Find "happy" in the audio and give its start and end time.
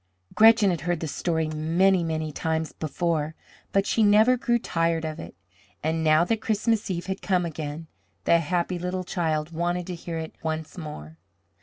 8.39-8.79